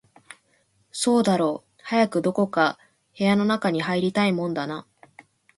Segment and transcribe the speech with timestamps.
[0.91, 2.79] そうだろう、早くどこか
[3.13, 4.87] 室の中に入りたいもんだな